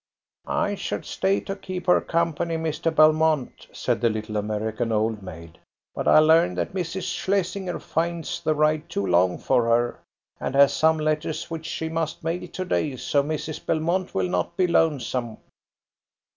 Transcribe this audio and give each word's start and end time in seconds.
"I 0.47 0.73
should 0.73 1.05
stay 1.05 1.41
to 1.41 1.55
keep 1.55 1.85
her 1.85 2.01
company, 2.01 2.57
Mr. 2.57 2.89
Belmont," 2.89 3.67
said 3.71 4.01
the 4.01 4.09
little 4.09 4.35
American 4.35 4.91
old 4.91 5.21
maid; 5.21 5.59
"but 5.93 6.07
I 6.07 6.17
learn 6.17 6.55
that 6.55 6.73
Mrs. 6.73 7.03
Shlesinger 7.03 7.79
finds 7.79 8.41
the 8.41 8.55
ride 8.55 8.89
too 8.89 9.05
long 9.05 9.37
for 9.37 9.65
her, 9.65 9.99
and 10.39 10.55
has 10.55 10.73
some 10.73 10.97
letters 10.97 11.51
which 11.51 11.67
she 11.67 11.87
must 11.87 12.23
mail 12.23 12.47
to 12.47 12.65
day, 12.65 12.95
so 12.95 13.21
Mrs. 13.21 13.63
Belmont 13.63 14.15
will 14.15 14.27
not 14.27 14.57
be 14.57 14.65
lonesome." 14.65 15.37